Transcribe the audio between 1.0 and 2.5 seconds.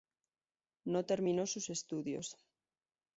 terminó sus estudios.